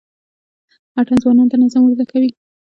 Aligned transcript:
اتڼ 0.99 1.15
ځوانانو 1.23 1.49
ته 1.51 1.57
نظم 1.63 1.81
ور 1.83 1.93
زده 1.95 2.05
کوي. 2.11 2.29